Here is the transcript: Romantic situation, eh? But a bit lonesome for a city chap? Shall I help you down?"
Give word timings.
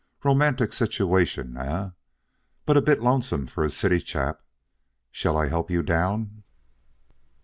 Romantic 0.23 0.73
situation, 0.73 1.55
eh? 1.57 1.91
But 2.65 2.75
a 2.75 2.81
bit 2.81 3.03
lonesome 3.03 3.45
for 3.45 3.63
a 3.63 3.69
city 3.69 3.99
chap? 3.99 4.41
Shall 5.11 5.37
I 5.37 5.45
help 5.47 5.69
you 5.69 5.83
down?" 5.83 6.41